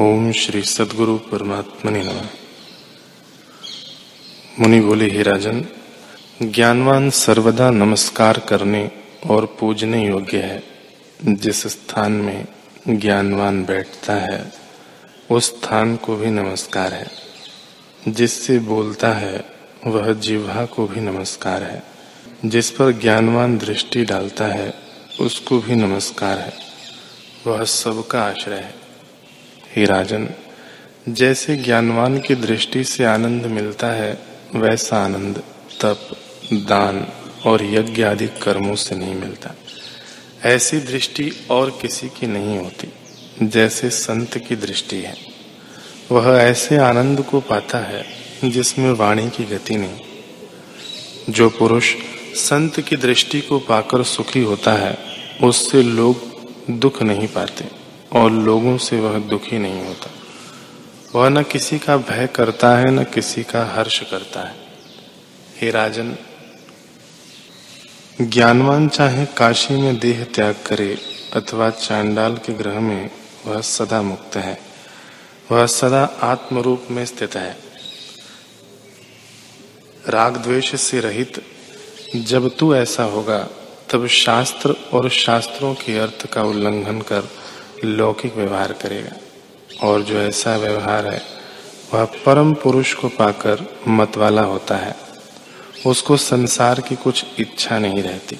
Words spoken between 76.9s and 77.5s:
में स्थित